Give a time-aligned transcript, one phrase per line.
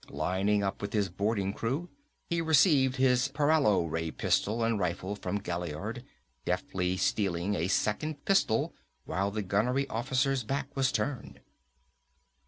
[0.09, 1.87] Lining up with his boarding crew,
[2.25, 6.03] he received his paralo ray pistol and rifle from Gaillard,
[6.43, 8.73] deftly stealing a second pistol
[9.05, 11.39] while the gunnery officer's back was turned.